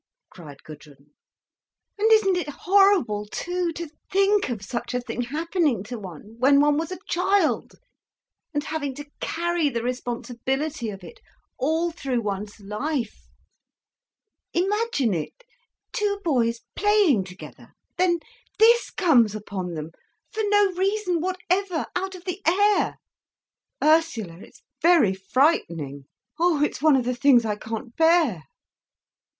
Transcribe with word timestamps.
cried 0.31 0.57
Gudrun. 0.63 1.13
"And 1.99 2.11
isn't 2.11 2.35
it 2.35 2.49
horrible 2.49 3.27
too 3.27 3.71
to 3.73 3.87
think 4.11 4.49
of 4.49 4.63
such 4.63 4.95
a 4.95 4.99
thing 4.99 5.21
happening 5.21 5.83
to 5.83 5.99
one, 5.99 6.37
when 6.39 6.59
one 6.59 6.75
was 6.75 6.91
a 6.91 6.97
child, 7.07 7.75
and 8.51 8.63
having 8.63 8.95
to 8.95 9.05
carry 9.19 9.69
the 9.69 9.83
responsibility 9.83 10.89
of 10.89 11.03
it 11.03 11.19
all 11.59 11.91
through 11.91 12.21
one's 12.21 12.59
life. 12.59 13.29
Imagine 14.55 15.13
it, 15.13 15.43
two 15.91 16.19
boys 16.23 16.61
playing 16.75 17.23
together—then 17.23 18.21
this 18.57 18.89
comes 18.89 19.35
upon 19.35 19.75
them, 19.75 19.91
for 20.31 20.41
no 20.47 20.71
reason 20.73 21.21
whatever—out 21.21 22.15
of 22.15 22.25
the 22.25 22.41
air. 22.47 22.97
Ursula, 23.83 24.39
it's 24.39 24.63
very 24.81 25.13
frightening! 25.13 26.05
Oh, 26.39 26.63
it's 26.63 26.81
one 26.81 26.95
of 26.95 27.05
the 27.05 27.13
things 27.15 27.45
I 27.45 27.55
can't 27.55 27.95
bear. 27.95 28.45